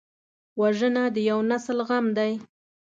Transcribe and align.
وژنه 0.61 1.03
د 1.15 1.17
یو 1.29 1.39
نسل 1.51 1.77
غم 1.87 2.05
دی 2.17 2.33